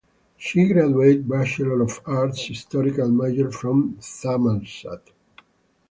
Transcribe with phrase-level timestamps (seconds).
[0.35, 5.11] She graduate Bachelor of Arts Historical major from Thammasat.